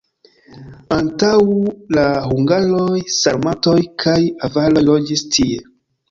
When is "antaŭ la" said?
0.93-2.05